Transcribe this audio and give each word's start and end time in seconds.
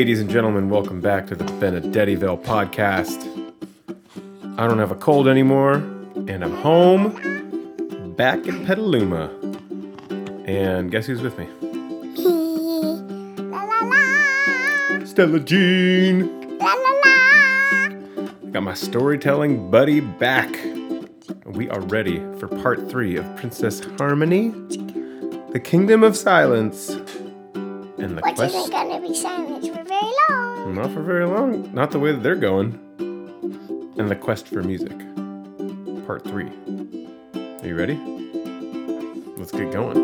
ladies 0.00 0.18
and 0.22 0.30
gentlemen, 0.30 0.70
welcome 0.70 0.98
back 0.98 1.26
to 1.26 1.34
the 1.34 1.44
Benedettiville 1.44 2.42
podcast. 2.42 3.20
I 4.58 4.66
don't 4.66 4.78
have 4.78 4.90
a 4.90 4.94
cold 4.94 5.28
anymore, 5.28 5.74
and 5.74 6.42
I'm 6.42 6.56
home, 6.56 8.14
back 8.16 8.46
in 8.46 8.64
Petaluma. 8.64 9.28
And 10.46 10.90
guess 10.90 11.04
who's 11.04 11.20
with 11.20 11.36
me? 11.38 11.46
La 13.50 13.62
la 13.62 13.80
la. 13.80 15.04
Stella 15.04 15.38
Jean. 15.38 16.58
La 16.58 16.72
la 16.72 16.92
la. 17.04 18.28
Got 18.52 18.62
my 18.62 18.72
storytelling 18.72 19.70
buddy 19.70 20.00
back. 20.00 20.48
We 21.44 21.68
are 21.68 21.80
ready 21.82 22.20
for 22.38 22.48
part 22.48 22.88
three 22.90 23.18
of 23.18 23.36
Princess 23.36 23.80
Harmony, 23.98 24.48
the 25.52 25.60
Kingdom 25.62 26.02
of 26.02 26.16
Silence, 26.16 26.88
and 27.98 28.16
the 28.16 28.22
Which 28.22 28.36
quest. 28.36 28.54
isn't 28.54 28.70
gonna 28.70 28.98
be 29.06 29.14
silent 29.14 29.66
for 29.66 29.72
very 29.72 29.74
long. 29.74 29.79
Not 30.80 30.92
for 30.92 31.02
very 31.02 31.26
long. 31.26 31.70
Not 31.74 31.90
the 31.90 31.98
way 31.98 32.10
that 32.10 32.22
they're 32.22 32.34
going. 32.34 32.72
And 33.98 34.10
the 34.10 34.16
quest 34.16 34.48
for 34.48 34.62
music. 34.62 34.96
Part 36.06 36.24
three. 36.24 36.50
Are 37.34 37.66
you 37.66 37.76
ready? 37.76 37.96
Let's 39.36 39.52
get 39.52 39.70
going. 39.72 40.02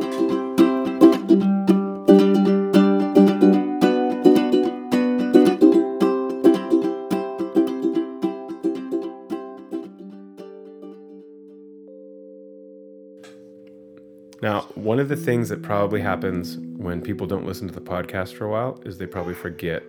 Now, 14.43 14.69
one 14.75 15.01
of 15.01 15.09
the 15.09 15.17
things 15.17 15.49
that 15.49 15.63
probably 15.63 16.03
happens 16.03 16.59
when 16.59 17.01
people 17.01 17.27
don't 17.27 17.47
listen 17.47 17.67
to 17.67 17.73
the 17.73 17.81
podcast 17.81 18.35
for 18.35 18.45
a 18.45 18.51
while 18.51 18.79
is 18.85 18.99
they 18.99 19.07
probably 19.07 19.33
forget 19.33 19.83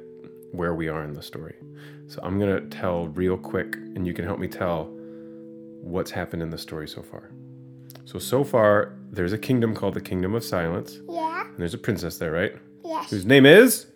where 0.52 0.73
we 0.73 0.88
are 0.88 1.03
in 1.03 1.14
the 1.14 1.22
story. 1.22 1.56
So 2.08 2.20
I'm 2.23 2.40
going 2.40 2.56
to 2.70 2.78
tell 2.78 3.08
real 3.09 3.38
quick, 3.38 3.76
and 3.76 4.06
you 4.08 4.14
can 4.14 4.26
help 4.26 4.40
me 4.40 4.48
tell 4.48 4.86
what's 5.81 6.12
happened 6.12 6.42
in 6.42 6.50
the 6.50 6.58
story 6.58 6.88
so 6.88 7.02
far. 7.02 7.30
So, 8.06 8.20
so 8.20 8.44
far, 8.44 8.94
there's 9.12 9.34
a 9.34 9.38
kingdom 9.38 9.76
called 9.76 9.94
the 9.94 10.02
Kingdom 10.02 10.34
of 10.34 10.44
Silence, 10.44 11.00
Yeah. 11.09 11.45
and 11.45 11.58
there's 11.58 11.73
a 11.73 11.78
princess 11.78 12.17
there, 12.17 12.31
right? 12.31 12.56
Yes. 12.84 13.09
Whose 13.09 13.26
name 13.26 13.45
is 13.45 13.88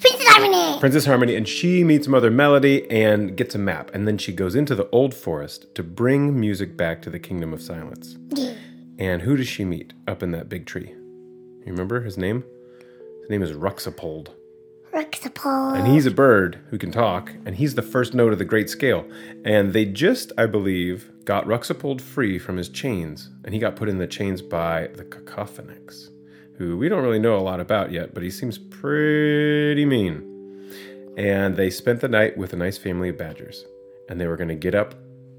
Princess 0.00 0.26
Harmony. 0.28 0.80
Princess 0.80 1.06
Harmony, 1.06 1.34
and 1.36 1.48
she 1.48 1.84
meets 1.84 2.08
Mother 2.08 2.30
Melody 2.30 2.90
and 2.90 3.36
gets 3.36 3.54
a 3.54 3.58
map, 3.58 3.90
and 3.94 4.06
then 4.06 4.18
she 4.18 4.32
goes 4.32 4.54
into 4.54 4.74
the 4.74 4.88
old 4.90 5.14
forest 5.14 5.74
to 5.76 5.82
bring 5.82 6.38
music 6.38 6.76
back 6.76 7.00
to 7.02 7.10
the 7.10 7.18
Kingdom 7.18 7.52
of 7.54 7.62
Silence. 7.62 8.16
And 8.98 9.22
who 9.22 9.36
does 9.36 9.48
she 9.48 9.64
meet 9.64 9.92
up 10.06 10.22
in 10.22 10.32
that 10.32 10.48
big 10.48 10.66
tree? 10.66 10.88
You 10.90 11.66
remember 11.72 12.02
his 12.02 12.18
name? 12.18 12.44
His 13.20 13.30
name 13.30 13.42
is 13.42 13.52
Ruxapold. 13.52 14.28
And 15.74 15.86
he's 15.86 16.04
a 16.04 16.10
bird 16.10 16.60
who 16.68 16.76
can 16.76 16.92
talk, 16.92 17.32
and 17.46 17.56
he's 17.56 17.74
the 17.74 17.82
first 17.82 18.12
note 18.12 18.32
of 18.32 18.38
the 18.38 18.44
great 18.44 18.68
scale. 18.68 19.06
And 19.44 19.72
they 19.72 19.86
just, 19.86 20.32
I 20.36 20.46
believe, 20.46 21.10
got 21.24 21.46
Ruxapold 21.46 22.00
free 22.00 22.38
from 22.38 22.58
his 22.58 22.68
chains, 22.68 23.30
and 23.44 23.54
he 23.54 23.60
got 23.60 23.76
put 23.76 23.88
in 23.88 23.98
the 23.98 24.06
chains 24.06 24.42
by 24.42 24.88
the 24.94 25.04
Cacophonix, 25.04 26.10
who 26.58 26.76
we 26.76 26.88
don't 26.88 27.02
really 27.02 27.18
know 27.18 27.38
a 27.38 27.40
lot 27.40 27.58
about 27.58 27.90
yet, 27.90 28.12
but 28.12 28.22
he 28.22 28.30
seems 28.30 28.58
pretty 28.58 29.86
mean. 29.86 30.28
And 31.16 31.56
they 31.56 31.70
spent 31.70 32.00
the 32.00 32.08
night 32.08 32.36
with 32.36 32.52
a 32.52 32.56
nice 32.56 32.76
family 32.76 33.08
of 33.08 33.16
badgers, 33.16 33.64
and 34.08 34.20
they 34.20 34.26
were 34.26 34.36
going 34.36 34.48
to 34.48 34.54
get 34.54 34.74
up 34.74 34.94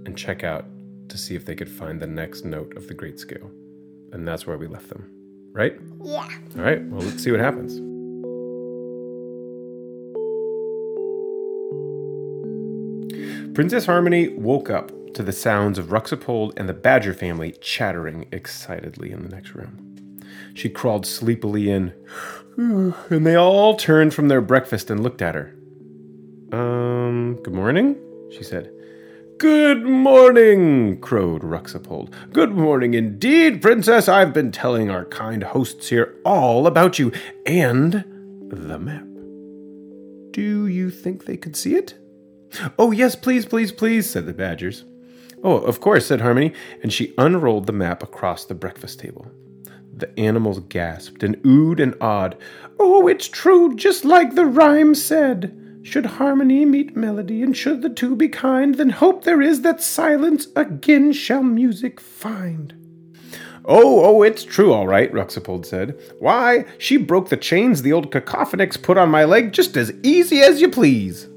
and 0.05 0.17
check 0.17 0.43
out 0.43 0.65
to 1.09 1.17
see 1.17 1.35
if 1.35 1.45
they 1.45 1.55
could 1.55 1.69
find 1.69 2.01
the 2.01 2.07
next 2.07 2.43
note 2.43 2.75
of 2.75 2.87
the 2.87 2.93
great 2.93 3.19
scale. 3.19 3.51
And 4.11 4.27
that's 4.27 4.47
where 4.47 4.57
we 4.57 4.67
left 4.67 4.89
them, 4.89 5.11
right? 5.51 5.79
Yeah. 6.03 6.27
All 6.57 6.63
right, 6.63 6.83
well, 6.85 7.01
let's 7.01 7.23
see 7.23 7.31
what 7.31 7.39
happens. 7.39 7.92
Princess 13.53 13.85
Harmony 13.85 14.29
woke 14.29 14.71
up 14.71 14.91
to 15.13 15.21
the 15.21 15.31
sounds 15.31 15.77
of 15.77 15.89
Ruxapold 15.89 16.53
and 16.57 16.67
the 16.67 16.73
Badger 16.73 17.13
family 17.13 17.51
chattering 17.61 18.25
excitedly 18.31 19.11
in 19.11 19.21
the 19.21 19.29
next 19.29 19.53
room. 19.53 20.17
She 20.55 20.69
crawled 20.69 21.05
sleepily 21.05 21.69
in, 21.69 21.93
and 22.57 23.27
they 23.27 23.35
all 23.35 23.75
turned 23.75 24.15
from 24.15 24.27
their 24.27 24.41
breakfast 24.41 24.89
and 24.89 25.03
looked 25.03 25.21
at 25.21 25.35
her. 25.35 25.53
Um, 26.51 27.39
good 27.43 27.53
morning, 27.53 27.95
she 28.31 28.43
said. 28.43 28.71
Good 29.37 29.83
morning, 29.83 30.99
crowed 30.99 31.43
Ruxapold. 31.43 32.11
Good 32.33 32.55
morning 32.55 32.95
indeed, 32.95 33.61
Princess. 33.61 34.09
I've 34.09 34.33
been 34.33 34.51
telling 34.51 34.89
our 34.89 35.05
kind 35.05 35.43
hosts 35.43 35.89
here 35.89 36.15
all 36.25 36.65
about 36.65 36.97
you 36.97 37.11
and 37.45 38.03
the 38.49 38.79
map. 38.79 39.05
Do 40.31 40.65
you 40.65 40.89
think 40.89 41.25
they 41.25 41.37
could 41.37 41.55
see 41.55 41.75
it? 41.75 41.93
Oh, 42.77 42.91
yes, 42.91 43.15
please, 43.15 43.45
please, 43.45 43.71
please, 43.71 44.09
said 44.09 44.25
the 44.25 44.33
Badgers. 44.33 44.85
Oh, 45.43 45.57
of 45.57 45.81
course, 45.81 46.05
said 46.05 46.21
Harmony, 46.21 46.53
and 46.81 46.93
she 46.93 47.13
unrolled 47.17 47.67
the 47.67 47.73
map 47.73 48.01
across 48.01 48.45
the 48.45 48.55
breakfast 48.55 48.99
table. 48.99 49.27
The 49.95 50.17
animals 50.19 50.59
gasped 50.59 51.21
and 51.23 51.37
oohed 51.43 51.79
and 51.79 51.95
awed. 52.01 52.37
Oh, 52.79 53.07
it's 53.07 53.27
true, 53.27 53.75
just 53.75 54.05
like 54.05 54.35
the 54.35 54.45
rhyme 54.45 54.95
said. 54.95 55.59
Should 55.83 56.05
harmony 56.05 56.63
meet 56.63 56.95
melody, 56.95 57.43
and 57.43 57.55
should 57.55 57.81
the 57.81 57.89
two 57.89 58.15
be 58.15 58.29
kind, 58.29 58.75
then 58.75 58.89
hope 58.89 59.23
there 59.23 59.41
is 59.41 59.61
that 59.61 59.83
silence 59.83 60.47
again 60.55 61.11
shall 61.11 61.43
music 61.43 61.99
find. 61.99 62.73
Oh, 63.65 64.03
oh, 64.03 64.23
it's 64.23 64.43
true, 64.43 64.73
all 64.73 64.87
right, 64.87 65.11
Ruxapold 65.11 65.65
said. 65.65 65.99
Why, 66.19 66.65
she 66.77 66.97
broke 66.97 67.29
the 67.29 67.37
chains 67.37 67.81
the 67.81 67.93
old 67.93 68.11
cacophonix 68.11 68.81
put 68.81 68.97
on 68.97 69.09
my 69.09 69.25
leg 69.25 69.51
just 69.51 69.75
as 69.75 69.93
easy 70.03 70.41
as 70.41 70.61
you 70.61 70.69
please. 70.69 71.27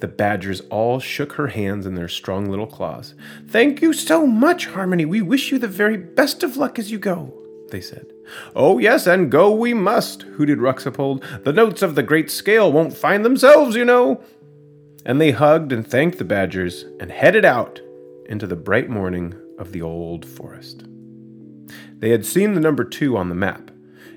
The 0.00 0.08
badgers 0.08 0.62
all 0.70 0.98
shook 0.98 1.34
her 1.34 1.48
hands 1.48 1.86
in 1.86 1.94
their 1.94 2.08
strong 2.08 2.48
little 2.48 2.66
claws. 2.66 3.14
Thank 3.48 3.82
you 3.82 3.92
so 3.92 4.26
much, 4.26 4.66
Harmony. 4.66 5.04
We 5.04 5.20
wish 5.20 5.52
you 5.52 5.58
the 5.58 5.68
very 5.68 5.96
best 5.96 6.42
of 6.42 6.56
luck 6.56 6.78
as 6.78 6.90
you 6.90 6.98
go, 6.98 7.34
they 7.70 7.80
said. 7.80 8.12
Oh, 8.56 8.78
yes, 8.78 9.06
and 9.06 9.30
go 9.30 9.50
we 9.50 9.74
must, 9.74 10.22
hooted 10.22 10.58
Ruxapold. 10.58 11.44
The 11.44 11.52
notes 11.52 11.82
of 11.82 11.94
the 11.94 12.02
great 12.02 12.30
scale 12.30 12.72
won't 12.72 12.96
find 12.96 13.24
themselves, 13.24 13.76
you 13.76 13.84
know. 13.84 14.22
And 15.04 15.20
they 15.20 15.32
hugged 15.32 15.72
and 15.72 15.86
thanked 15.86 16.18
the 16.18 16.24
badgers 16.24 16.84
and 16.98 17.10
headed 17.10 17.44
out 17.44 17.80
into 18.26 18.46
the 18.46 18.56
bright 18.56 18.88
morning 18.88 19.34
of 19.58 19.72
the 19.72 19.82
old 19.82 20.24
forest. 20.24 20.84
They 21.98 22.10
had 22.10 22.24
seen 22.24 22.54
the 22.54 22.60
number 22.60 22.84
two 22.84 23.16
on 23.16 23.28
the 23.28 23.34
map. 23.34 23.70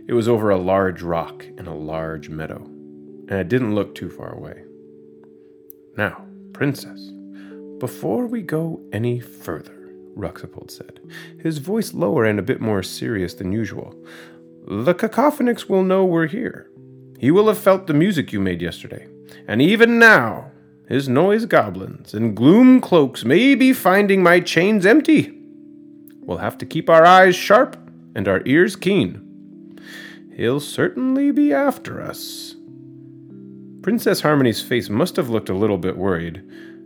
It 0.07 0.13
was 0.13 0.27
over 0.27 0.50
a 0.50 0.57
large 0.57 1.01
rock 1.01 1.45
in 1.57 1.65
a 1.67 1.75
large 1.75 2.29
meadow, 2.29 2.63
and 2.63 3.31
it 3.31 3.50
didn't 3.50 3.75
look 3.75 3.95
too 3.95 4.09
far 4.09 4.33
away. 4.33 4.63
Now, 5.95 6.25
Princess, 6.53 7.11
before 7.79 8.25
we 8.25 8.41
go 8.41 8.81
any 8.91 9.19
further, 9.19 9.93
Ruxapold 10.15 10.71
said, 10.71 10.99
his 11.39 11.59
voice 11.59 11.93
lower 11.93 12.25
and 12.25 12.39
a 12.39 12.43
bit 12.43 12.61
more 12.61 12.81
serious 12.81 13.33
than 13.33 13.51
usual, 13.51 13.95
the 14.67 14.95
cacophonix 14.95 15.69
will 15.69 15.83
know 15.83 16.05
we're 16.05 16.27
here. 16.27 16.69
He 17.19 17.31
will 17.31 17.47
have 17.47 17.57
felt 17.57 17.87
the 17.87 17.93
music 17.93 18.33
you 18.33 18.39
made 18.39 18.61
yesterday, 18.61 19.07
and 19.47 19.61
even 19.61 19.99
now, 19.99 20.51
his 20.87 21.07
noise 21.07 21.45
goblins 21.45 22.13
and 22.13 22.35
gloom 22.35 22.81
cloaks 22.81 23.23
may 23.23 23.55
be 23.55 23.71
finding 23.71 24.23
my 24.23 24.39
chains 24.39 24.85
empty. 24.85 25.37
We'll 26.21 26.37
have 26.37 26.57
to 26.59 26.65
keep 26.65 26.89
our 26.89 27.05
eyes 27.05 27.35
sharp 27.35 27.77
and 28.15 28.27
our 28.27 28.41
ears 28.45 28.75
keen. 28.75 29.79
He'll 30.35 30.59
certainly 30.59 31.31
be 31.31 31.53
after 31.53 32.01
us. 32.01 32.52
Princess 33.83 34.21
Harmony's 34.21 34.61
face 34.61 34.88
must 34.88 35.17
have 35.17 35.29
looked 35.29 35.49
a 35.49 35.53
little 35.53 35.77
bit 35.77 35.97
worried, 35.97 36.41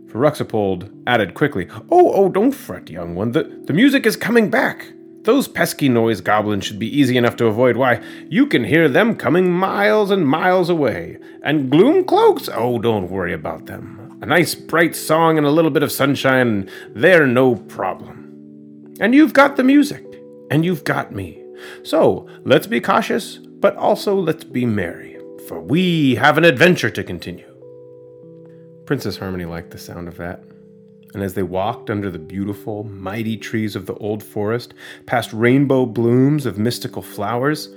for 0.08 0.18
Ruxapold 0.18 0.90
added 1.06 1.34
quickly, 1.34 1.68
Oh, 1.92 2.12
oh, 2.12 2.28
don't 2.28 2.50
fret, 2.50 2.90
young 2.90 3.14
one. 3.14 3.30
The, 3.30 3.44
the 3.66 3.72
music 3.72 4.04
is 4.04 4.16
coming 4.16 4.50
back. 4.50 4.92
Those 5.22 5.46
pesky 5.46 5.88
noise 5.88 6.20
goblins 6.20 6.64
should 6.64 6.80
be 6.80 6.98
easy 6.98 7.16
enough 7.16 7.36
to 7.36 7.46
avoid. 7.46 7.76
Why, 7.76 8.02
you 8.28 8.48
can 8.48 8.64
hear 8.64 8.88
them 8.88 9.14
coming 9.14 9.48
miles 9.48 10.10
and 10.10 10.26
miles 10.26 10.68
away. 10.68 11.18
And 11.44 11.70
gloom 11.70 12.04
cloaks? 12.04 12.48
Oh, 12.52 12.80
don't 12.80 13.10
worry 13.10 13.32
about 13.32 13.66
them. 13.66 14.18
A 14.20 14.26
nice 14.26 14.56
bright 14.56 14.96
song 14.96 15.38
and 15.38 15.46
a 15.46 15.52
little 15.52 15.70
bit 15.70 15.84
of 15.84 15.92
sunshine, 15.92 16.68
they're 16.90 17.28
no 17.28 17.54
problem. 17.54 18.96
And 18.98 19.14
you've 19.14 19.34
got 19.34 19.54
the 19.54 19.62
music, 19.62 20.04
and 20.50 20.64
you've 20.64 20.82
got 20.82 21.12
me. 21.12 21.44
So 21.84 22.28
let's 22.42 22.66
be 22.66 22.80
cautious, 22.80 23.36
but 23.36 23.76
also 23.76 24.16
let's 24.16 24.42
be 24.42 24.66
merry, 24.66 25.17
for 25.48 25.60
we 25.60 26.14
have 26.16 26.36
an 26.36 26.44
adventure 26.44 26.90
to 26.90 27.02
continue. 27.02 27.46
Princess 28.84 29.16
Harmony 29.16 29.46
liked 29.46 29.70
the 29.70 29.78
sound 29.78 30.06
of 30.06 30.18
that. 30.18 30.44
And 31.14 31.22
as 31.22 31.32
they 31.32 31.42
walked 31.42 31.88
under 31.88 32.10
the 32.10 32.18
beautiful, 32.18 32.84
mighty 32.84 33.38
trees 33.38 33.74
of 33.74 33.86
the 33.86 33.94
old 33.94 34.22
forest, 34.22 34.74
past 35.06 35.32
rainbow 35.32 35.86
blooms 35.86 36.44
of 36.44 36.58
mystical 36.58 37.00
flowers, 37.00 37.70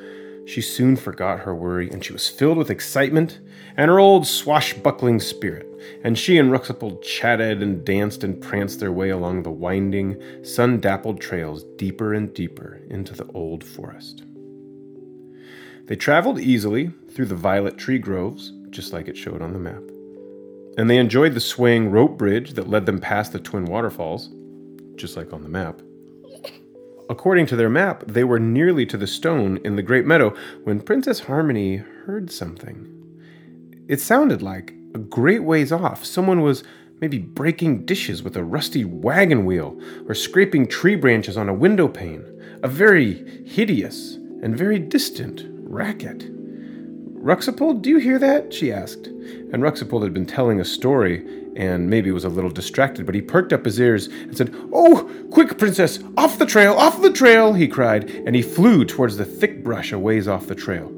she 0.46 0.60
soon 0.62 0.98
forgot 0.98 1.40
her 1.40 1.56
worry 1.56 1.90
and 1.90 2.04
she 2.04 2.12
was 2.12 2.28
filled 2.28 2.58
with 2.58 2.70
excitement 2.70 3.40
and 3.78 3.90
her 3.90 4.00
old 4.00 4.28
swashbuckling 4.28 5.22
spirit. 5.22 5.66
And 6.04 6.20
she 6.20 6.38
and 6.38 6.52
Ruxapold 6.52 7.02
chatted 7.02 7.64
and 7.64 7.86
danced 7.86 8.26
and 8.26 8.42
pranced 8.42 8.82
their 8.82 8.92
way 8.92 9.12
along 9.12 9.44
the 9.44 9.52
winding, 9.52 10.22
sun 10.44 10.82
dappled 10.82 11.22
trails 11.22 11.64
deeper 11.78 12.14
and 12.14 12.34
deeper 12.34 12.82
into 12.90 13.14
the 13.14 13.28
old 13.34 13.64
forest. 13.64 14.24
They 15.86 15.96
traveled 15.96 16.40
easily 16.40 16.92
through 17.12 17.26
the 17.26 17.36
violet 17.36 17.78
tree 17.78 17.98
groves, 17.98 18.54
just 18.70 18.94
like 18.94 19.08
it 19.08 19.18
showed 19.18 19.42
on 19.42 19.54
the 19.54 19.60
map. 19.60 19.82
And 20.78 20.90
they 20.90 20.98
enjoyed 20.98 21.34
the 21.34 21.40
swaying 21.40 21.92
rope 21.92 22.18
bridge 22.18 22.54
that 22.54 22.70
led 22.70 22.86
them 22.86 23.02
past 23.02 23.34
the 23.34 23.40
twin 23.40 23.66
waterfalls, 23.66 24.30
just 24.96 25.18
like 25.18 25.34
on 25.34 25.44
the 25.44 25.50
map. 25.50 25.82
According 27.10 27.48
to 27.48 27.58
their 27.58 27.70
map, 27.70 28.06
they 28.08 28.24
were 28.24 28.40
nearly 28.40 28.86
to 28.86 28.96
the 28.96 29.08
stone 29.08 29.60
in 29.66 29.76
the 29.76 29.82
Great 29.82 30.06
Meadow 30.06 30.34
when 30.64 30.80
Princess 30.80 31.20
Harmony 31.20 31.78
heard 31.78 32.32
something. 32.32 32.88
It 33.90 34.00
sounded 34.00 34.42
like, 34.42 34.74
a 34.94 34.98
great 34.98 35.44
ways 35.44 35.74
off, 35.74 36.06
someone 36.06 36.42
was 36.42 36.64
maybe 37.02 37.18
breaking 37.18 37.86
dishes 37.86 38.24
with 38.24 38.38
a 38.38 38.44
rusty 38.44 38.86
wagon 38.86 39.44
wheel 39.44 39.78
or 40.08 40.14
scraping 40.14 40.68
tree 40.68 40.96
branches 40.96 41.36
on 41.36 41.50
a 41.50 41.54
window 41.54 41.90
pane. 41.90 42.24
A 42.64 42.68
very 42.70 43.46
hideous 43.46 44.14
and 44.42 44.56
very 44.56 44.80
distant 44.80 45.51
racket. 45.72 46.30
Ruxapold, 47.24 47.82
do 47.82 47.90
you 47.90 47.98
hear 47.98 48.18
that? 48.20 48.54
she 48.54 48.72
asked. 48.72 49.08
And 49.08 49.62
Ruxapold 49.62 50.04
had 50.04 50.14
been 50.14 50.26
telling 50.26 50.60
a 50.60 50.66
story 50.66 51.26
and 51.56 51.90
maybe 51.90 52.12
was 52.12 52.24
a 52.24 52.30
little 52.30 52.50
distracted, 52.50 53.06
but 53.06 53.14
he 53.14 53.22
perked 53.22 53.54
up 53.54 53.66
his 53.66 53.80
ears 53.80 54.08
and 54.08 54.36
said, 54.36 54.56
Oh, 54.74 55.10
quick, 55.32 55.58
princess! 55.58 56.00
Off 56.18 56.40
the 56.40 56.46
trail! 56.46 56.74
Off 56.74 57.02
the 57.02 57.12
trail! 57.12 57.54
he 57.54 57.68
cried, 57.68 58.10
and 58.10 58.36
he 58.36 58.42
flew 58.42 58.86
towards 58.86 59.18
the 59.18 59.26
thick 59.26 59.64
brush 59.64 59.92
a 59.92 60.00
ways 60.00 60.28
off 60.28 60.48
the 60.48 60.56
trail. 60.56 60.92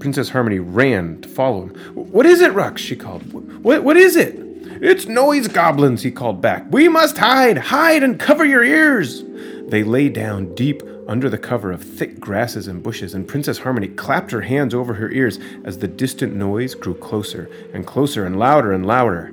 Princess 0.00 0.30
Harmony 0.30 0.58
ran 0.58 1.20
to 1.20 1.28
follow 1.28 1.66
him. 1.66 1.74
What 1.94 2.26
is 2.26 2.40
it, 2.40 2.52
Rux? 2.52 2.78
she 2.78 2.96
called. 2.96 3.32
What, 3.62 3.84
what 3.84 3.96
is 3.96 4.16
it? 4.16 4.34
It's 4.82 5.06
noise 5.06 5.46
goblins, 5.48 6.02
he 6.02 6.10
called 6.10 6.40
back. 6.40 6.66
We 6.70 6.88
must 6.88 7.18
hide! 7.18 7.58
Hide 7.58 8.02
and 8.02 8.18
cover 8.18 8.44
your 8.44 8.64
ears! 8.64 9.22
They 9.68 9.84
lay 9.84 10.08
down 10.08 10.54
deep 10.54 10.82
under 11.06 11.28
the 11.28 11.38
cover 11.38 11.72
of 11.72 11.82
thick 11.82 12.18
grasses 12.18 12.66
and 12.66 12.82
bushes, 12.82 13.14
and 13.14 13.28
Princess 13.28 13.58
Harmony 13.58 13.88
clapped 13.88 14.30
her 14.30 14.42
hands 14.42 14.74
over 14.74 14.94
her 14.94 15.10
ears 15.10 15.38
as 15.64 15.78
the 15.78 15.88
distant 15.88 16.34
noise 16.34 16.74
grew 16.74 16.94
closer 16.94 17.48
and 17.72 17.86
closer 17.86 18.24
and 18.24 18.38
louder 18.38 18.72
and 18.72 18.86
louder. 18.86 19.32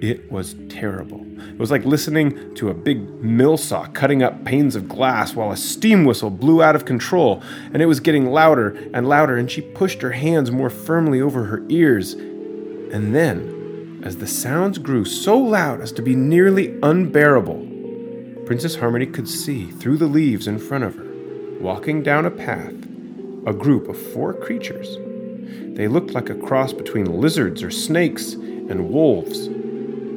It 0.00 0.32
was 0.32 0.56
terrible. 0.70 1.26
It 1.38 1.58
was 1.58 1.70
like 1.70 1.84
listening 1.84 2.54
to 2.54 2.70
a 2.70 2.74
big 2.74 3.00
mill 3.22 3.58
saw 3.58 3.84
cutting 3.86 4.22
up 4.22 4.44
panes 4.44 4.74
of 4.74 4.88
glass 4.88 5.34
while 5.34 5.52
a 5.52 5.56
steam 5.56 6.06
whistle 6.06 6.30
blew 6.30 6.62
out 6.62 6.74
of 6.74 6.86
control, 6.86 7.42
and 7.72 7.82
it 7.82 7.86
was 7.86 8.00
getting 8.00 8.26
louder 8.26 8.70
and 8.94 9.08
louder, 9.08 9.36
and 9.36 9.50
she 9.50 9.60
pushed 9.60 10.00
her 10.00 10.12
hands 10.12 10.50
more 10.50 10.70
firmly 10.70 11.20
over 11.20 11.44
her 11.44 11.62
ears. 11.68 12.14
And 12.14 13.14
then, 13.14 14.00
as 14.02 14.16
the 14.16 14.26
sounds 14.26 14.78
grew 14.78 15.04
so 15.04 15.36
loud 15.36 15.82
as 15.82 15.92
to 15.92 16.02
be 16.02 16.14
nearly 16.16 16.78
unbearable, 16.82 17.69
Princess 18.50 18.74
Harmony 18.74 19.06
could 19.06 19.28
see 19.28 19.70
through 19.70 19.96
the 19.96 20.08
leaves 20.08 20.48
in 20.48 20.58
front 20.58 20.82
of 20.82 20.96
her, 20.96 21.06
walking 21.60 22.02
down 22.02 22.26
a 22.26 22.32
path, 22.32 22.74
a 23.46 23.52
group 23.52 23.88
of 23.88 23.96
four 23.96 24.34
creatures. 24.34 24.98
They 25.76 25.86
looked 25.86 26.14
like 26.14 26.30
a 26.30 26.34
cross 26.34 26.72
between 26.72 27.20
lizards 27.20 27.62
or 27.62 27.70
snakes 27.70 28.32
and 28.32 28.90
wolves, 28.90 29.46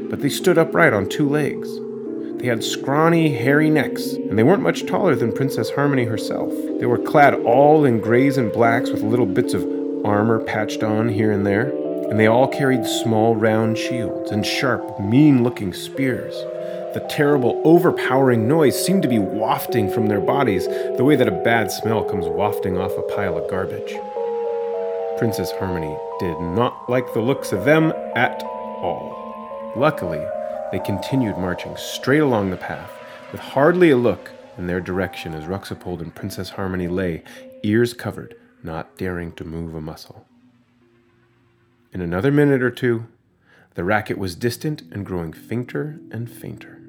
but 0.10 0.24
they 0.24 0.30
stood 0.30 0.58
upright 0.58 0.94
on 0.94 1.10
two 1.10 1.30
legs. 1.30 1.70
They 2.40 2.48
had 2.48 2.64
scrawny, 2.64 3.36
hairy 3.36 3.70
necks, 3.70 4.14
and 4.14 4.36
they 4.36 4.42
weren't 4.42 4.64
much 4.64 4.88
taller 4.88 5.14
than 5.14 5.32
Princess 5.32 5.70
Harmony 5.70 6.06
herself. 6.06 6.52
They 6.80 6.88
were 6.88 6.98
clad 6.98 7.36
all 7.36 7.86
in 7.86 8.00
grays 8.00 8.38
and 8.38 8.52
blacks 8.52 8.90
with 8.90 9.04
little 9.04 9.28
bits 9.28 9.54
of 9.54 9.64
armor 10.04 10.40
patched 10.40 10.82
on 10.82 11.08
here 11.08 11.32
and 11.32 11.46
there, 11.46 11.70
and 12.10 12.20
they 12.20 12.26
all 12.26 12.48
carried 12.48 12.88
small 12.88 13.36
round 13.36 13.78
shields 13.78 14.32
and 14.32 14.44
sharp, 14.44 15.00
mean 15.00 15.44
looking 15.44 15.72
spears. 15.72 16.34
The 16.94 17.06
terrible, 17.10 17.60
overpowering 17.66 18.48
noise 18.48 18.80
seemed 18.80 19.02
to 19.02 19.08
be 19.08 19.18
wafting 19.18 19.90
from 19.90 20.06
their 20.06 20.22
bodies, 20.22 20.68
the 20.68 21.04
way 21.04 21.16
that 21.16 21.28
a 21.28 21.44
bad 21.44 21.72
smell 21.72 22.04
comes 22.04 22.28
wafting 22.28 22.78
off 22.78 22.92
a 22.96 23.02
pile 23.16 23.36
of 23.36 23.50
garbage. 23.50 23.96
Princess 25.18 25.52
Harmony 25.54 25.98
did 26.20 26.40
not 26.40 26.88
like 26.88 27.12
the 27.14 27.20
looks 27.20 27.52
of 27.52 27.66
them 27.66 27.92
at 28.16 28.44
all. 28.44 29.74
Luckily, 29.76 30.24
they 30.72 30.78
continued 30.80 31.38
marching 31.40 31.76
straight 31.78 32.20
along 32.20 32.52
the 32.52 32.58
path, 32.58 32.92
with 33.32 33.42
hardly 33.42 33.90
a 33.90 33.98
look 33.98 34.32
in 34.60 34.68
their 34.68 34.82
direction 34.82 35.34
as 35.34 35.46
Ruxapold 35.46 36.00
and 36.00 36.14
Princess 36.14 36.52
Harmony 36.52 36.88
lay, 36.88 37.24
ears 37.64 37.96
covered, 37.96 38.36
not 38.62 38.98
daring 38.98 39.32
to 39.34 39.44
move 39.44 39.74
a 39.74 39.82
muscle. 39.82 40.28
In 41.92 42.02
another 42.02 42.32
minute 42.32 42.62
or 42.62 42.70
two, 42.70 43.08
the 43.74 43.84
racket 43.84 44.20
was 44.20 44.36
distant 44.36 44.84
and 44.92 45.04
growing 45.04 45.34
fainter 45.34 46.00
and 46.12 46.30
fainter. 46.30 46.83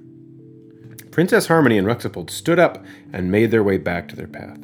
Princess 1.14 1.46
Harmony 1.46 1.78
and 1.78 1.86
Ruxapold 1.86 2.28
stood 2.28 2.58
up 2.58 2.84
and 3.12 3.30
made 3.30 3.52
their 3.52 3.62
way 3.62 3.78
back 3.78 4.08
to 4.08 4.16
their 4.16 4.26
path. 4.26 4.58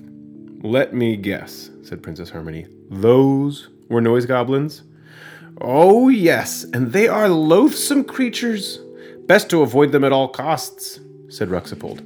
Let 0.62 0.93
me 0.93 1.14
guess, 1.14 1.70
said 1.85 2.02
Princess 2.02 2.29
Harmony. 2.29 2.67
Those 2.91 3.69
were 3.88 4.00
noise 4.00 4.26
goblins? 4.26 4.82
Oh, 5.61 6.08
yes, 6.08 6.64
and 6.64 6.93
they 6.93 7.06
are 7.06 7.29
loathsome 7.29 8.02
creatures. 8.02 8.81
Best 9.29 9.49
to 9.50 9.62
avoid 9.62 9.93
them 9.93 10.02
at 10.02 10.11
all 10.11 10.26
costs, 10.26 10.99
said 11.29 11.50
Ruxapold. 11.50 12.00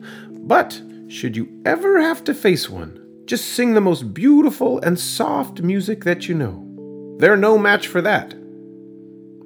But 0.46 0.78
should 1.08 1.38
you 1.38 1.48
ever 1.64 1.98
have 2.02 2.22
to 2.24 2.34
face 2.34 2.68
one, 2.68 3.22
just 3.24 3.46
sing 3.46 3.72
the 3.72 3.80
most 3.80 4.12
beautiful 4.12 4.78
and 4.80 5.00
soft 5.00 5.62
music 5.62 6.04
that 6.04 6.28
you 6.28 6.34
know. 6.34 7.16
They're 7.18 7.38
no 7.38 7.56
match 7.56 7.86
for 7.86 8.02
that. 8.02 8.34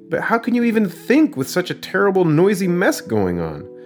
But 0.09 0.23
how 0.23 0.39
can 0.39 0.55
you 0.55 0.65
even 0.65 0.89
think 0.89 1.37
with 1.37 1.47
such 1.47 1.69
a 1.69 1.73
terrible, 1.73 2.25
noisy 2.25 2.67
mess 2.67 2.99
going 2.99 3.39
on? 3.39 3.78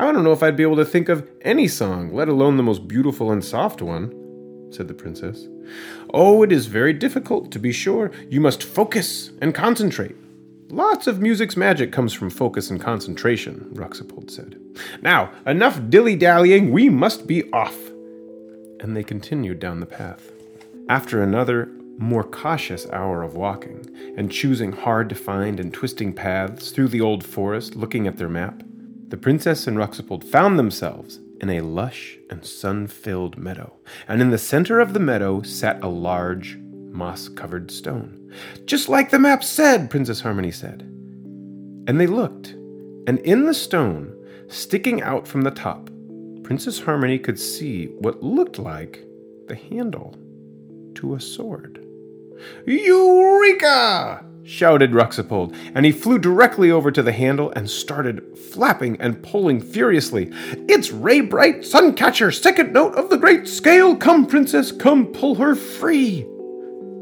I 0.00 0.12
don't 0.12 0.24
know 0.24 0.32
if 0.32 0.42
I'd 0.42 0.56
be 0.56 0.62
able 0.62 0.76
to 0.76 0.84
think 0.86 1.10
of 1.10 1.28
any 1.42 1.68
song, 1.68 2.14
let 2.14 2.26
alone 2.26 2.56
the 2.56 2.62
most 2.62 2.88
beautiful 2.88 3.30
and 3.30 3.44
soft 3.44 3.82
one, 3.82 4.68
said 4.70 4.88
the 4.88 4.94
princess. 4.94 5.46
Oh, 6.14 6.42
it 6.42 6.50
is 6.50 6.68
very 6.68 6.94
difficult, 6.94 7.52
to 7.52 7.58
be 7.58 7.70
sure. 7.70 8.10
You 8.30 8.40
must 8.40 8.62
focus 8.62 9.30
and 9.42 9.54
concentrate. 9.54 10.16
Lots 10.70 11.06
of 11.06 11.20
music's 11.20 11.54
magic 11.54 11.92
comes 11.92 12.14
from 12.14 12.30
focus 12.30 12.70
and 12.70 12.80
concentration, 12.80 13.68
Ruxapold 13.74 14.30
said. 14.30 14.58
Now, 15.02 15.32
enough 15.46 15.78
dilly 15.90 16.16
dallying, 16.16 16.70
we 16.70 16.88
must 16.88 17.26
be 17.26 17.52
off. 17.52 17.76
And 18.80 18.96
they 18.96 19.04
continued 19.04 19.60
down 19.60 19.80
the 19.80 19.86
path. 19.86 20.32
After 20.88 21.22
another, 21.22 21.68
more 21.98 22.24
cautious 22.24 22.88
hour 22.90 23.22
of 23.22 23.34
walking, 23.34 23.86
and 24.16 24.32
choosing 24.32 24.72
hard 24.72 25.10
to 25.10 25.14
find 25.14 25.60
and 25.60 25.74
twisting 25.74 26.14
paths 26.14 26.70
through 26.70 26.88
the 26.88 27.02
old 27.02 27.22
forest, 27.22 27.76
looking 27.76 28.06
at 28.06 28.16
their 28.16 28.30
map, 28.30 28.62
the 29.10 29.16
princess 29.16 29.66
and 29.66 29.76
Ruxapold 29.76 30.22
found 30.22 30.58
themselves 30.58 31.18
in 31.40 31.50
a 31.50 31.62
lush 31.62 32.16
and 32.30 32.44
sun 32.44 32.86
filled 32.86 33.36
meadow, 33.36 33.72
and 34.06 34.22
in 34.22 34.30
the 34.30 34.38
center 34.38 34.78
of 34.78 34.92
the 34.92 35.00
meadow 35.00 35.42
sat 35.42 35.82
a 35.82 35.88
large, 35.88 36.56
moss 36.92 37.28
covered 37.28 37.70
stone. 37.72 38.32
Just 38.66 38.88
like 38.88 39.10
the 39.10 39.18
map 39.18 39.42
said, 39.42 39.90
Princess 39.90 40.20
Harmony 40.20 40.52
said. 40.52 40.82
And 41.88 42.00
they 42.00 42.06
looked, 42.06 42.50
and 43.08 43.18
in 43.20 43.46
the 43.46 43.54
stone, 43.54 44.16
sticking 44.48 45.02
out 45.02 45.26
from 45.26 45.42
the 45.42 45.50
top, 45.50 45.90
Princess 46.44 46.80
Harmony 46.80 47.18
could 47.18 47.38
see 47.38 47.86
what 47.86 48.22
looked 48.22 48.60
like 48.60 49.04
the 49.48 49.56
handle 49.56 50.14
to 50.94 51.14
a 51.14 51.20
sword. 51.20 51.84
Eureka! 52.66 54.24
shouted 54.42 54.90
Ruxapold, 54.90 55.54
and 55.74 55.86
he 55.86 55.92
flew 55.92 56.18
directly 56.18 56.70
over 56.70 56.90
to 56.90 57.02
the 57.02 57.12
handle 57.12 57.52
and 57.54 57.70
started 57.70 58.36
flapping 58.36 59.00
and 59.00 59.22
pulling 59.22 59.60
furiously. 59.60 60.30
It's 60.68 60.90
Ray 60.90 61.20
Bright, 61.20 61.60
Suncatcher, 61.60 62.34
second 62.34 62.72
note 62.72 62.94
of 62.96 63.10
the 63.10 63.16
great 63.16 63.46
scale! 63.46 63.94
Come, 63.94 64.26
princess, 64.26 64.72
come 64.72 65.06
pull 65.06 65.36
her 65.36 65.54
free! 65.54 66.26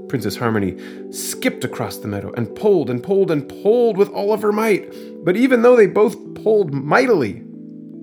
Princess 0.09 0.37
Harmony 0.37 0.77
skipped 1.13 1.65
across 1.65 1.99
the 1.99 2.09
meadow 2.09 2.33
and 2.37 2.55
pulled 2.55 2.91
and 2.91 3.03
pulled 3.03 3.31
and 3.31 3.49
pulled 3.49 3.97
with 3.97 4.09
all 4.11 4.33
of 4.33 4.43
her 4.43 4.53
might. 4.53 4.93
But 5.25 5.37
even 5.37 5.63
though 5.63 5.77
they 5.77 5.87
both 5.87 6.35
pulled 6.35 6.73
mightily, 6.73 7.43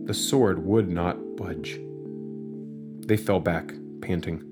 the 0.05 0.13
sword 0.13 0.65
would 0.65 0.89
not 0.89 1.17
budge. 1.35 1.79
They 3.07 3.17
fell 3.17 3.39
back, 3.39 3.73
panting. 4.01 4.43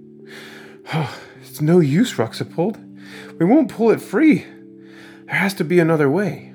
Oh, 0.91 1.19
it's 1.41 1.61
no 1.61 1.79
use, 1.79 2.13
Ruxapold. 2.15 2.79
We 3.39 3.45
won't 3.45 3.71
pull 3.71 3.91
it 3.91 4.01
free. 4.01 4.45
There 5.25 5.35
has 5.35 5.53
to 5.55 5.63
be 5.63 5.79
another 5.79 6.09
way. 6.09 6.53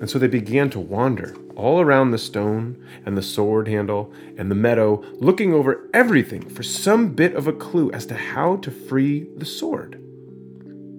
And 0.00 0.08
so 0.08 0.18
they 0.18 0.28
began 0.28 0.70
to 0.70 0.80
wander 0.80 1.36
all 1.56 1.80
around 1.80 2.10
the 2.10 2.18
stone 2.18 2.82
and 3.04 3.18
the 3.18 3.22
sword 3.22 3.68
handle 3.68 4.12
and 4.38 4.50
the 4.50 4.54
meadow, 4.54 5.04
looking 5.18 5.52
over 5.52 5.88
everything 5.92 6.48
for 6.48 6.62
some 6.62 7.14
bit 7.14 7.34
of 7.34 7.46
a 7.46 7.52
clue 7.52 7.90
as 7.92 8.06
to 8.06 8.14
how 8.14 8.56
to 8.56 8.70
free 8.70 9.28
the 9.36 9.44
sword. 9.44 10.00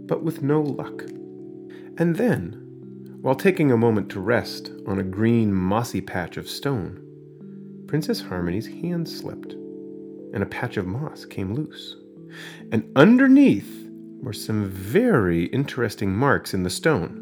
But 0.08 0.24
with 0.24 0.44
no 0.44 0.62
luck. 0.62 1.02
And 1.98 2.16
then, 2.16 3.18
while 3.22 3.36
taking 3.36 3.72
a 3.72 3.78
moment 3.78 4.10
to 4.12 4.20
rest 4.20 4.72
on 4.86 5.00
a 5.00 5.04
green, 5.04 5.52
mossy 5.54 6.02
patch 6.02 6.38
of 6.38 6.48
stone, 6.50 7.00
Princess 7.88 8.22
Harmony's 8.22 8.68
hand 8.68 9.10
slipped, 9.10 9.56
and 10.34 10.44
a 10.44 10.48
patch 10.48 10.78
of 10.78 10.88
moss 10.88 11.26
came 11.26 11.54
loose. 11.54 11.96
And 12.72 12.90
underneath 12.96 13.88
were 14.22 14.34
some 14.34 14.66
very 14.70 15.46
interesting 15.46 16.16
marks 16.16 16.54
in 16.54 16.64
the 16.64 16.70
stone. 16.70 17.18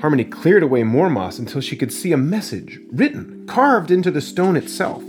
Harmony 0.00 0.24
cleared 0.24 0.62
away 0.62 0.82
more 0.84 1.08
moss 1.08 1.38
until 1.38 1.60
she 1.60 1.76
could 1.76 1.92
see 1.92 2.12
a 2.12 2.16
message 2.16 2.78
written, 2.92 3.46
carved 3.46 3.90
into 3.90 4.10
the 4.10 4.20
stone 4.20 4.56
itself. 4.56 5.02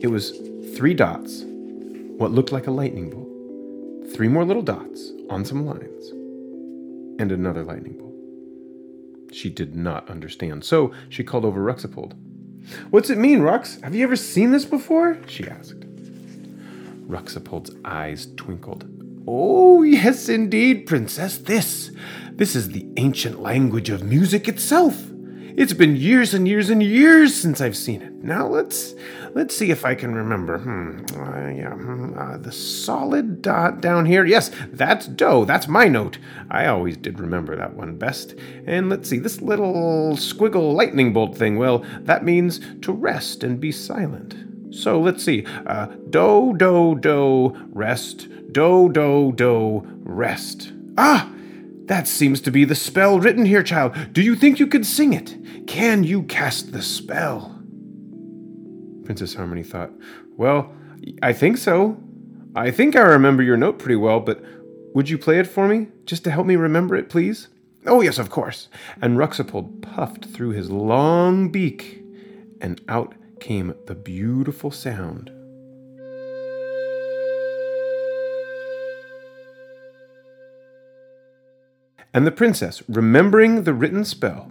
It 0.00 0.08
was 0.10 0.30
three 0.76 0.94
dots, 0.94 1.42
what 2.16 2.30
looked 2.30 2.52
like 2.52 2.66
a 2.66 2.70
lightning 2.70 3.10
bolt, 3.10 4.14
three 4.14 4.28
more 4.28 4.44
little 4.44 4.62
dots 4.62 5.12
on 5.30 5.44
some 5.44 5.66
lines. 5.66 6.12
and 7.18 7.30
another 7.30 7.62
lightning 7.62 7.98
bolt. 7.98 8.14
She 9.32 9.50
did 9.50 9.76
not 9.76 10.08
understand, 10.10 10.64
so 10.64 10.92
she 11.08 11.22
called 11.22 11.44
over 11.44 11.60
Ruxapold. 11.60 12.14
What's 12.90 13.10
it 13.10 13.18
mean, 13.18 13.40
Rux? 13.40 13.80
Have 13.82 13.94
you 13.94 14.02
ever 14.04 14.16
seen 14.16 14.50
this 14.50 14.64
before? 14.64 15.18
she 15.26 15.46
asked. 15.46 15.84
Ruxapold's 17.12 17.70
eyes 17.84 18.28
twinkled. 18.36 18.88
Oh, 19.26 19.82
yes, 19.82 20.28
indeed, 20.28 20.86
Princess. 20.86 21.38
This. 21.38 21.92
This 22.32 22.56
is 22.56 22.70
the 22.70 22.88
ancient 22.96 23.40
language 23.40 23.90
of 23.90 24.02
music 24.02 24.48
itself. 24.48 25.10
It's 25.54 25.74
been 25.74 25.96
years 25.96 26.32
and 26.32 26.48
years 26.48 26.70
and 26.70 26.82
years 26.82 27.34
since 27.34 27.60
I've 27.60 27.76
seen 27.76 28.00
it. 28.00 28.14
Now 28.24 28.46
let's 28.46 28.94
let's 29.34 29.54
see 29.54 29.70
if 29.70 29.84
I 29.84 29.94
can 29.94 30.14
remember. 30.14 30.58
Hmm. 30.58 31.04
Uh, 31.14 31.48
yeah. 31.50 31.74
Hmm, 31.74 32.18
uh, 32.18 32.38
the 32.38 32.50
solid 32.50 33.42
dot 33.42 33.82
down 33.82 34.06
here. 34.06 34.24
Yes, 34.24 34.50
that's 34.68 35.06
do. 35.06 35.44
That's 35.44 35.68
my 35.68 35.88
note. 35.88 36.16
I 36.50 36.66
always 36.66 36.96
did 36.96 37.20
remember 37.20 37.54
that 37.54 37.74
one 37.74 37.98
best. 37.98 38.34
And 38.66 38.88
let's 38.88 39.10
see. 39.10 39.18
This 39.18 39.42
little 39.42 40.14
squiggle 40.14 40.74
lightning 40.74 41.12
bolt 41.12 41.36
thing. 41.36 41.58
Well, 41.58 41.84
that 42.00 42.24
means 42.24 42.60
to 42.80 42.92
rest 42.92 43.44
and 43.44 43.60
be 43.60 43.72
silent. 43.72 44.34
So 44.72 45.00
let's 45.00 45.22
see. 45.22 45.44
Uh, 45.66 45.86
do 46.10 46.54
do 46.56 46.98
do 47.00 47.56
rest. 47.72 48.28
Do 48.52 48.90
do 48.92 49.32
do 49.36 49.82
rest. 50.02 50.72
Ah. 50.96 51.28
That 51.86 52.06
seems 52.06 52.40
to 52.42 52.50
be 52.50 52.64
the 52.64 52.76
spell 52.76 53.18
written 53.18 53.44
here, 53.44 53.62
child. 53.62 53.94
Do 54.12 54.22
you 54.22 54.36
think 54.36 54.60
you 54.60 54.66
could 54.68 54.86
sing 54.86 55.12
it? 55.12 55.36
Can 55.66 56.04
you 56.04 56.22
cast 56.22 56.72
the 56.72 56.80
spell? 56.80 57.60
Princess 59.04 59.34
Harmony 59.34 59.62
thought, 59.64 59.90
Well, 60.36 60.72
I 61.22 61.32
think 61.32 61.58
so. 61.58 62.00
I 62.54 62.70
think 62.70 62.94
I 62.94 63.00
remember 63.00 63.42
your 63.42 63.56
note 63.56 63.78
pretty 63.78 63.96
well, 63.96 64.20
but 64.20 64.42
would 64.94 65.10
you 65.10 65.18
play 65.18 65.38
it 65.38 65.46
for 65.46 65.66
me, 65.66 65.88
just 66.04 66.22
to 66.24 66.30
help 66.30 66.46
me 66.46 66.56
remember 66.56 66.94
it, 66.94 67.08
please? 67.08 67.48
Oh, 67.84 68.00
yes, 68.00 68.18
of 68.18 68.30
course. 68.30 68.68
And 69.00 69.18
Ruxapold 69.18 69.82
puffed 69.82 70.26
through 70.26 70.50
his 70.50 70.70
long 70.70 71.50
beak, 71.50 72.04
and 72.60 72.80
out 72.88 73.14
came 73.42 73.74
the 73.86 73.94
beautiful 73.96 74.70
sound. 74.70 75.28
And 82.14 82.24
the 82.24 82.30
princess, 82.30 82.84
remembering 82.88 83.64
the 83.64 83.74
written 83.74 84.04
spell, 84.04 84.48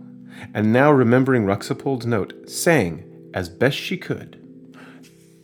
and 0.54 0.74
now 0.74 0.92
remembering 0.92 1.46
Ruxapold's 1.46 2.06
note, 2.06 2.50
sang 2.50 3.30
as 3.34 3.48
best 3.48 3.78
she 3.78 3.96
could. 3.96 4.38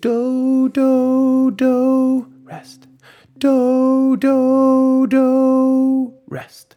Do, 0.02 0.68
do, 0.68 1.52
do, 1.52 2.30
rest. 2.44 2.86
Do, 3.38 4.18
do, 4.18 5.08
do, 5.08 6.14
rest. 6.28 6.76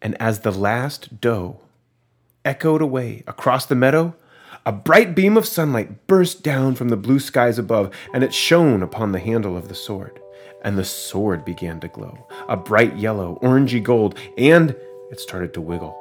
And 0.00 0.16
as 0.18 0.40
the 0.40 0.52
last 0.52 1.20
do 1.20 1.58
echoed 2.46 2.80
away 2.80 3.24
across 3.26 3.66
the 3.66 3.74
meadow, 3.74 4.14
a 4.66 4.72
bright 4.72 5.14
beam 5.14 5.36
of 5.36 5.46
sunlight 5.46 6.06
burst 6.06 6.42
down 6.42 6.74
from 6.74 6.90
the 6.90 6.96
blue 6.96 7.18
skies 7.18 7.58
above, 7.58 7.94
and 8.12 8.22
it 8.22 8.34
shone 8.34 8.82
upon 8.82 9.12
the 9.12 9.18
handle 9.18 9.56
of 9.56 9.68
the 9.68 9.74
sword. 9.74 10.20
And 10.62 10.76
the 10.76 10.84
sword 10.84 11.44
began 11.44 11.80
to 11.80 11.88
glow, 11.88 12.26
a 12.48 12.56
bright 12.56 12.96
yellow, 12.96 13.38
orangey 13.42 13.82
gold, 13.82 14.18
and 14.36 14.76
it 15.10 15.18
started 15.18 15.54
to 15.54 15.60
wiggle. 15.60 15.96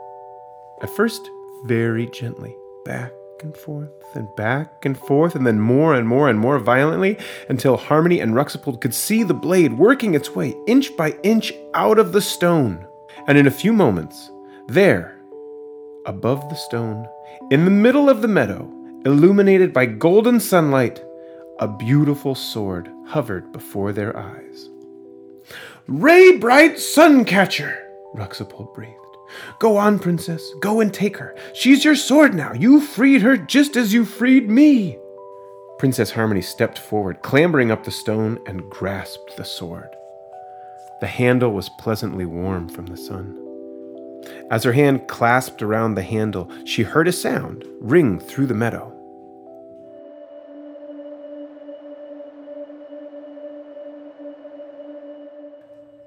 At 0.81 0.89
first, 0.89 1.29
very 1.65 2.07
gently, 2.07 2.55
back 2.83 3.11
and 3.41 3.55
forth 3.55 3.89
and 4.15 4.27
back 4.35 4.85
and 4.85 4.97
forth, 4.97 5.35
and 5.35 5.47
then 5.47 5.59
more 5.59 5.95
and 5.95 6.07
more 6.07 6.29
and 6.29 6.37
more 6.37 6.59
violently 6.59 7.17
until 7.47 7.77
Harmony 7.77 8.19
and 8.19 8.33
Ruxapold 8.33 8.81
could 8.81 8.93
see 8.93 9.23
the 9.23 9.33
blade 9.33 9.77
working 9.77 10.13
its 10.13 10.35
way 10.35 10.55
inch 10.67 10.95
by 10.97 11.11
inch 11.23 11.53
out 11.73 11.99
of 11.99 12.11
the 12.11 12.21
stone. 12.21 12.85
And 13.27 13.37
in 13.37 13.47
a 13.47 13.51
few 13.51 13.71
moments, 13.71 14.29
there, 14.67 15.17
above 16.05 16.49
the 16.49 16.55
stone, 16.55 17.07
in 17.51 17.65
the 17.65 17.71
middle 17.71 18.09
of 18.09 18.21
the 18.21 18.27
meadow, 18.27 18.71
illuminated 19.05 19.73
by 19.73 19.85
golden 19.85 20.39
sunlight, 20.39 21.03
a 21.59 21.67
beautiful 21.67 22.35
sword 22.35 22.89
hovered 23.07 23.51
before 23.51 23.91
their 23.91 24.15
eyes. 24.15 24.69
Ray 25.87 26.37
Bright 26.37 26.75
Suncatcher, 26.75 27.77
Ruxapold 28.15 28.73
breathed. 28.73 28.95
Go 29.59 29.77
on, 29.77 29.99
princess. 29.99 30.47
Go 30.59 30.79
and 30.79 30.93
take 30.93 31.17
her. 31.17 31.35
She's 31.53 31.83
your 31.83 31.95
sword 31.95 32.33
now. 32.33 32.53
You 32.53 32.81
freed 32.81 33.21
her 33.21 33.37
just 33.37 33.75
as 33.75 33.93
you 33.93 34.05
freed 34.05 34.49
me. 34.49 34.97
Princess 35.77 36.11
Harmony 36.11 36.41
stepped 36.41 36.77
forward, 36.77 37.21
clambering 37.21 37.71
up 37.71 37.83
the 37.83 37.91
stone, 37.91 38.39
and 38.45 38.69
grasped 38.69 39.37
the 39.37 39.45
sword. 39.45 39.89
The 40.99 41.07
handle 41.07 41.51
was 41.51 41.69
pleasantly 41.79 42.25
warm 42.25 42.67
from 42.67 42.87
the 42.87 42.97
sun. 42.97 43.48
As 44.51 44.63
her 44.63 44.73
hand 44.73 45.07
clasped 45.07 45.61
around 45.61 45.95
the 45.95 46.01
handle, 46.01 46.51
she 46.65 46.83
heard 46.83 47.07
a 47.07 47.11
sound 47.11 47.65
ring 47.79 48.19
through 48.19 48.47
the 48.47 48.53
meadow. 48.53 48.95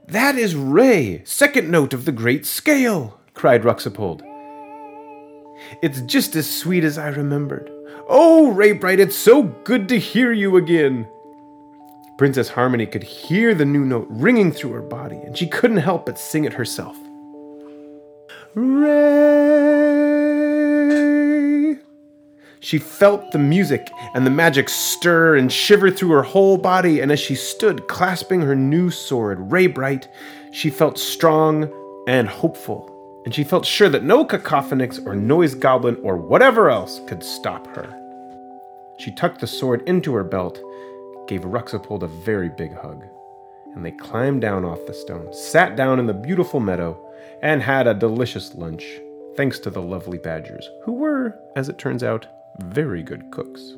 That 0.09 0.37
is 0.37 0.55
Ray, 0.55 1.23
second 1.25 1.71
note 1.71 1.95
of 1.95 2.05
the 2.05 2.13
great 2.13 2.45
scale, 2.45 3.19
cried 3.33 3.63
Ruxapold. 3.63 4.23
It's 5.83 6.01
just 6.03 6.37
as 6.37 6.51
sweet 6.51 6.85
as 6.85 6.99
I 6.99 7.09
remembered. 7.09 7.71
Oh, 8.09 8.51
Ray 8.51 8.73
Bright, 8.73 9.01
it's 9.01 9.17
so 9.17 9.43
good 9.43 9.89
to 9.89 9.99
hear 9.99 10.33
you 10.33 10.57
again. 10.57 11.09
Princess 12.19 12.51
Harmony 12.51 12.85
could 12.85 13.03
hear 13.03 13.55
the 13.55 13.65
new 13.65 13.85
note 13.85 14.07
ringing 14.11 14.53
through 14.53 14.73
her 14.73 14.83
body, 14.83 15.17
and 15.17 15.37
she 15.37 15.47
couldn't 15.47 15.79
help 15.79 16.07
but 16.07 16.19
sing 16.19 16.45
it 16.45 16.53
herself. 16.53 16.97
Ray. 18.55 20.13
She 22.61 22.79
felt 22.79 23.33
the 23.33 23.39
music 23.39 23.91
and 24.15 24.27
the 24.27 24.31
magic 24.31 24.69
stir 24.69 25.37
and 25.37 25.51
shiver 25.51 25.91
through 25.91 26.11
her 26.11 26.23
whole 26.23 26.59
body, 26.59 27.01
and 27.01 27.11
as 27.11 27.19
she 27.19 27.35
stood 27.35 27.89
clasping 27.89 28.43
her 28.43 28.55
new 28.55 28.91
sword, 28.91 29.51
Ray 29.51 29.67
Bright, 29.69 30.07
she 30.53 30.69
felt 30.69 30.99
strong 30.99 31.73
and 32.07 32.29
hopeful, 32.29 33.23
and 33.25 33.35
she 33.35 33.43
felt 33.43 33.65
sure 33.65 33.89
that 33.89 34.05
no 34.05 34.23
cacophonix 34.25 35.05
or 35.07 35.15
noise 35.15 35.55
goblin 35.55 35.97
or 36.03 36.19
whatever 36.19 36.69
else 36.71 37.01
could 37.07 37.25
stop 37.25 37.67
her. 37.69 37.99
She 38.99 39.13
tucked 39.13 39.41
the 39.41 39.47
sword 39.47 39.83
into 39.89 40.13
her 40.15 40.25
belt, 40.25 40.61
gave 41.27 41.41
Ruxapold 41.41 42.03
a 42.03 42.09
very 42.09 42.51
big 42.51 42.75
hug, 42.75 43.03
and 43.75 43.83
they 43.85 43.93
climbed 43.93 44.43
down 44.43 44.67
off 44.67 44.85
the 44.87 44.93
stone, 44.93 45.33
sat 45.33 45.75
down 45.75 45.99
in 45.99 46.07
the 46.07 46.13
beautiful 46.13 46.61
meadow, 46.61 46.99
and 47.43 47.63
had 47.63 47.87
a 47.87 47.95
delicious 47.95 48.55
lunch, 48.55 48.85
thanks 49.37 49.59
to 49.61 49.71
the 49.71 49.83
lovely 49.83 50.19
badgers, 50.19 50.69
who 50.85 50.93
were, 50.93 51.39
as 51.57 51.69
it 51.69 51.79
turns 51.79 52.03
out, 52.03 52.27
very 52.61 53.03
good 53.03 53.31
cooks. 53.31 53.77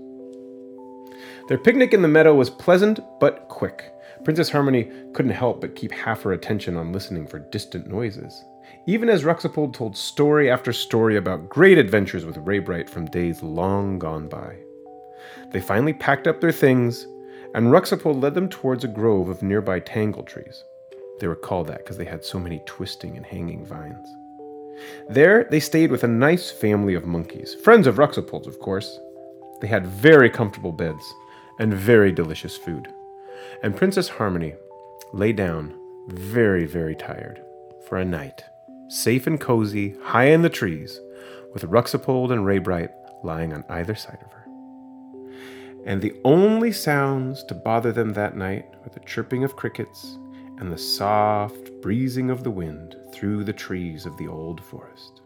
Their 1.48 1.58
picnic 1.58 1.92
in 1.92 2.02
the 2.02 2.08
meadow 2.08 2.34
was 2.34 2.50
pleasant 2.50 3.00
but 3.20 3.48
quick. 3.48 3.92
Princess 4.24 4.50
Harmony 4.50 4.90
couldn't 5.12 5.32
help 5.32 5.60
but 5.60 5.76
keep 5.76 5.92
half 5.92 6.22
her 6.22 6.32
attention 6.32 6.76
on 6.76 6.92
listening 6.92 7.26
for 7.26 7.38
distant 7.38 7.86
noises, 7.86 8.44
even 8.86 9.08
as 9.08 9.24
Ruxapold 9.24 9.74
told 9.74 9.96
story 9.96 10.50
after 10.50 10.72
story 10.72 11.16
about 11.16 11.48
great 11.48 11.78
adventures 11.78 12.24
with 12.24 12.36
Raybright 12.36 12.88
from 12.88 13.06
days 13.06 13.42
long 13.42 13.98
gone 13.98 14.28
by. 14.28 14.56
They 15.50 15.60
finally 15.60 15.92
packed 15.92 16.26
up 16.26 16.40
their 16.40 16.52
things, 16.52 17.06
and 17.54 17.68
Ruxapold 17.68 18.22
led 18.22 18.34
them 18.34 18.48
towards 18.48 18.84
a 18.84 18.88
grove 18.88 19.28
of 19.28 19.42
nearby 19.42 19.80
tangle 19.80 20.22
trees. 20.22 20.64
They 21.20 21.28
were 21.28 21.36
called 21.36 21.68
that 21.68 21.78
because 21.78 21.96
they 21.96 22.04
had 22.04 22.24
so 22.24 22.38
many 22.38 22.60
twisting 22.66 23.16
and 23.16 23.24
hanging 23.24 23.64
vines. 23.64 24.14
There, 25.08 25.44
they 25.50 25.60
stayed 25.60 25.90
with 25.90 26.04
a 26.04 26.08
nice 26.08 26.50
family 26.50 26.94
of 26.94 27.06
monkeys, 27.06 27.54
friends 27.54 27.86
of 27.86 27.96
Ruxapold's, 27.96 28.46
of 28.46 28.58
course. 28.58 28.98
They 29.60 29.68
had 29.68 29.86
very 29.86 30.28
comfortable 30.28 30.72
beds 30.72 31.04
and 31.58 31.72
very 31.72 32.10
delicious 32.12 32.56
food. 32.56 32.92
And 33.62 33.76
Princess 33.76 34.08
Harmony 34.08 34.54
lay 35.12 35.32
down, 35.32 35.78
very, 36.08 36.66
very 36.66 36.96
tired, 36.96 37.42
for 37.88 37.98
a 37.98 38.04
night, 38.04 38.42
safe 38.88 39.26
and 39.26 39.40
cozy, 39.40 39.94
high 40.02 40.26
in 40.26 40.42
the 40.42 40.50
trees, 40.50 41.00
with 41.52 41.62
Ruxapold 41.62 42.32
and 42.32 42.44
Raybright 42.44 42.90
lying 43.22 43.52
on 43.52 43.64
either 43.68 43.94
side 43.94 44.18
of 44.24 44.32
her. 44.32 44.44
And 45.86 46.02
the 46.02 46.14
only 46.24 46.72
sounds 46.72 47.44
to 47.44 47.54
bother 47.54 47.92
them 47.92 48.14
that 48.14 48.36
night 48.36 48.66
were 48.82 48.90
the 48.90 49.00
chirping 49.00 49.44
of 49.44 49.56
crickets 49.56 50.18
and 50.58 50.72
the 50.72 50.78
soft 50.78 51.70
breezing 51.82 52.30
of 52.30 52.44
the 52.44 52.50
wind 52.50 52.96
through 53.12 53.44
the 53.44 53.52
trees 53.52 54.06
of 54.06 54.16
the 54.16 54.28
old 54.28 54.62
forest. 54.62 55.20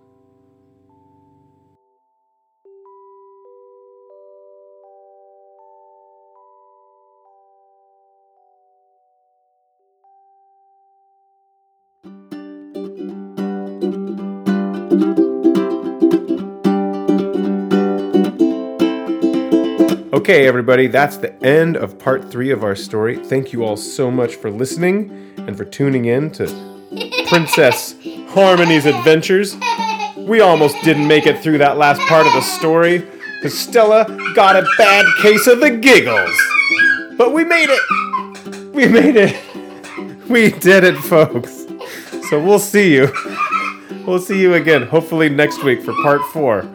Okay, 20.11 20.47
everybody, 20.49 20.87
that's 20.87 21.19
the 21.19 21.35
end 21.45 21.77
of 21.77 21.99
part 21.99 22.31
three 22.31 22.51
of 22.51 22.65
our 22.65 22.75
story. 22.75 23.19
Thank 23.19 23.53
you 23.53 23.63
all 23.63 23.77
so 23.77 24.11
much 24.11 24.37
for 24.37 24.51
listening 24.51 25.35
and 25.37 25.55
for 25.55 25.67
tuning 25.67 26.07
in 26.07 26.31
to 26.31 26.47
Princess 27.29 27.95
Harmony's 28.29 28.87
adventures. 28.87 29.55
We 30.17 30.41
almost 30.41 30.83
didn't 30.83 31.07
make 31.07 31.27
it 31.27 31.43
through 31.43 31.59
that 31.59 31.77
last 31.77 32.01
part 32.09 32.27
of 32.27 32.33
the 32.33 32.41
story 32.41 33.07
because 33.35 33.59
Stella 33.59 34.07
got 34.35 34.57
a 34.57 34.67
bad 34.79 35.05
case 35.21 35.47
of 35.47 35.61
the 35.61 35.73
giggles. 35.77 36.35
But 37.19 37.35
we 37.35 37.45
made 37.45 37.69
it. 37.69 38.75
We 38.75 38.89
made 38.89 39.17
it. 39.17 39.37
We 40.29 40.51
did 40.51 40.85
it, 40.85 40.97
folks. 40.99 41.65
So 42.29 42.39
we'll 42.39 42.59
see 42.59 42.95
you. 42.95 43.11
We'll 44.07 44.19
see 44.19 44.39
you 44.39 44.55
again, 44.55 44.83
hopefully 44.83 45.31
next 45.31 45.65
week 45.65 45.83
for 45.83 45.95
part 46.03 46.21
four 46.33 46.69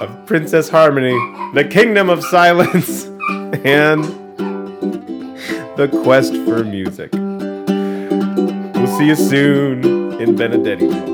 of 0.00 0.26
Princess 0.26 0.68
Harmony, 0.68 1.16
the 1.54 1.64
Kingdom 1.64 2.10
of 2.10 2.24
Silence, 2.24 3.04
and 3.64 4.04
the 5.76 5.88
Quest 6.02 6.34
for 6.44 6.64
Music. 6.64 7.12
We'll 8.74 8.98
see 8.98 9.06
you 9.06 9.16
soon 9.16 10.20
in 10.20 10.36
Benedetti. 10.36 11.13